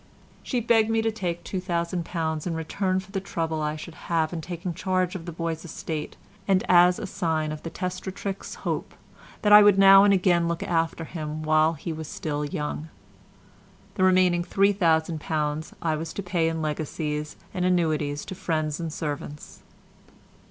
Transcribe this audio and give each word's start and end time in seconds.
She 0.41 0.61
begged 0.61 0.89
me 0.89 1.03
to 1.03 1.11
take 1.11 1.43
£2000 1.43 2.47
in 2.47 2.55
return 2.55 2.99
for 2.99 3.11
the 3.11 3.19
trouble 3.21 3.61
I 3.61 3.75
should 3.75 3.93
have 4.09 4.33
in 4.33 4.41
taking 4.41 4.73
charge 4.73 5.13
of 5.13 5.27
the 5.27 5.31
boy's 5.31 5.63
estate, 5.63 6.17
and 6.47 6.63
as 6.67 6.97
a 6.97 7.05
sign 7.05 7.51
of 7.51 7.61
the 7.61 7.69
testatrix's 7.69 8.55
hope 8.65 8.95
that 9.43 9.53
I 9.53 9.61
would 9.61 9.77
now 9.77 10.03
and 10.03 10.11
again 10.11 10.47
look 10.47 10.63
after 10.63 11.03
him 11.03 11.43
while 11.43 11.73
he 11.73 11.93
was 11.93 12.07
still 12.07 12.43
young. 12.43 12.89
The 13.93 14.03
remaining 14.03 14.43
£3000 14.43 15.73
I 15.83 15.95
was 15.95 16.13
to 16.13 16.23
pay 16.23 16.49
in 16.49 16.63
legacies 16.63 17.35
and 17.53 17.63
annuities 17.63 18.25
to 18.25 18.33
friends 18.33 18.79
and 18.79 18.91
servants. 18.91 19.61